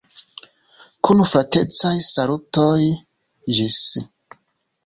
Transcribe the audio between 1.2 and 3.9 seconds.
fratecaj salutoj, ĝis!